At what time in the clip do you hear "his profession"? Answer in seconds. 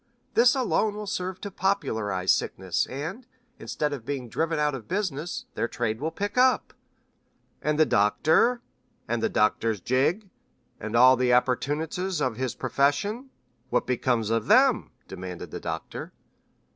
12.37-13.29